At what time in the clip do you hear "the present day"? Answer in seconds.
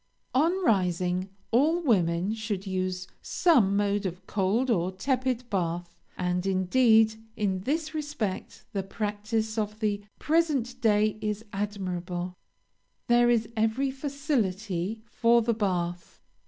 9.79-11.19